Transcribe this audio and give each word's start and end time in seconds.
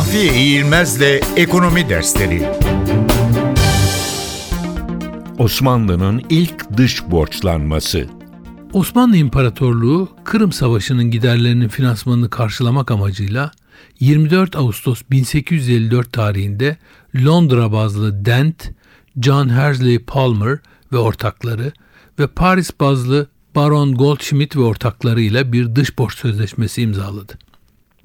Mahfiye 0.00 0.34
İğilmez'le 0.34 1.20
Ekonomi 1.36 1.88
Dersleri 1.88 2.48
Osmanlı'nın 5.38 6.22
ilk 6.30 6.76
dış 6.76 7.04
borçlanması 7.10 8.06
Osmanlı 8.72 9.16
İmparatorluğu 9.16 10.08
Kırım 10.24 10.52
Savaşı'nın 10.52 11.10
giderlerinin 11.10 11.68
finansmanını 11.68 12.30
karşılamak 12.30 12.90
amacıyla 12.90 13.50
24 14.00 14.56
Ağustos 14.56 15.02
1854 15.10 16.12
tarihinde 16.12 16.76
Londra 17.16 17.72
bazlı 17.72 18.24
Dent, 18.24 18.70
John 19.20 19.48
Hersley 19.48 19.98
Palmer 19.98 20.58
ve 20.92 20.98
ortakları 20.98 21.72
ve 22.18 22.26
Paris 22.26 22.70
bazlı 22.80 23.26
Baron 23.54 23.94
Goldschmidt 23.94 24.56
ve 24.56 24.60
ortaklarıyla 24.60 25.52
bir 25.52 25.76
dış 25.76 25.98
borç 25.98 26.14
sözleşmesi 26.18 26.82
imzaladı. 26.82 27.49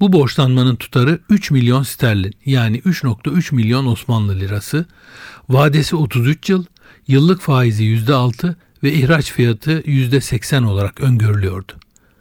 Bu 0.00 0.12
borçlanmanın 0.12 0.76
tutarı 0.76 1.18
3 1.30 1.50
milyon 1.50 1.82
sterlin 1.82 2.34
yani 2.44 2.78
3.3 2.78 3.54
milyon 3.54 3.86
Osmanlı 3.86 4.40
lirası, 4.40 4.86
vadesi 5.48 5.96
33 5.96 6.50
yıl, 6.50 6.64
yıllık 7.08 7.40
faizi 7.40 7.84
%6 7.84 8.54
ve 8.82 8.92
ihraç 8.92 9.32
fiyatı 9.32 9.80
%80 9.80 10.66
olarak 10.66 11.00
öngörülüyordu. 11.00 11.72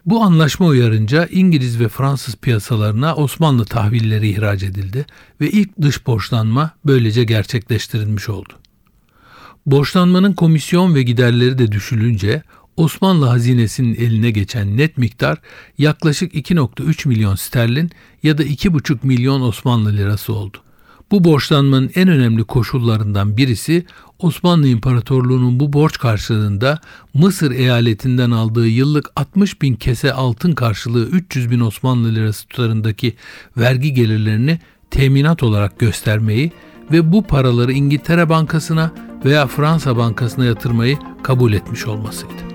Bu 0.06 0.24
anlaşma 0.24 0.66
uyarınca 0.66 1.26
İngiliz 1.26 1.80
ve 1.80 1.90
Fransız 1.90 2.36
piyasalarına 2.36 3.16
Osmanlı 3.16 3.66
tahvilleri 3.66 4.30
ihraç 4.30 4.64
edildi 4.64 5.06
ve 5.42 5.50
ilk 5.50 5.82
dış 5.82 6.08
borçlanma 6.08 6.72
böylece 6.86 7.24
gerçekleştirilmiş 7.24 8.30
oldu. 8.30 8.54
Borçlanmanın 9.66 10.34
komisyon 10.34 10.96
ve 10.96 11.04
giderleri 11.04 11.58
de 11.58 11.72
düşülünce 11.72 12.44
Osmanlı 12.78 13.26
hazinesinin 13.26 13.96
eline 13.96 14.32
geçen 14.32 14.78
net 14.78 14.98
miktar 14.98 15.38
yaklaşık 15.78 16.34
2.3 16.34 17.08
milyon 17.08 17.36
sterlin 17.36 17.92
ya 18.24 18.38
da 18.38 18.44
2,5 18.44 18.98
milyon 19.04 19.42
Osmanlı 19.42 19.94
lirası 19.98 20.34
oldu. 20.34 20.58
Bu 21.12 21.24
borçlanmanın 21.24 21.92
en 21.96 22.08
önemli 22.08 22.44
koşullarından 22.44 23.38
birisi 23.38 23.86
Osmanlı 24.20 24.68
İmparatorluğu'nun 24.68 25.60
bu 25.60 25.74
borç 25.74 25.98
karşılığında 26.00 26.80
Mısır 27.14 27.52
eyaletinden 27.52 28.32
aldığı 28.32 28.68
yıllık 28.68 29.12
60 29.16 29.62
bin 29.62 29.76
kese 29.76 30.14
altın 30.14 30.52
karşılığı 30.52 31.06
300 31.06 31.52
bin 31.52 31.60
Osmanlı 31.60 32.16
lirası 32.16 32.48
tutarındaki 32.48 33.16
vergi 33.58 33.94
gelirlerini 33.94 34.60
teminat 34.92 35.44
olarak 35.44 35.80
göstermeyi 35.80 36.52
ve 36.92 37.12
bu 37.12 37.24
paraları 37.24 37.74
İngiltere 37.74 38.30
Bankası'na 38.30 38.92
veya 39.26 39.48
Fransa 39.48 39.98
Bankası'na 39.98 40.46
yatırmayı 40.46 40.98
kabul 41.24 41.54
etmiş 41.54 41.88
olmasıydı. 41.88 42.55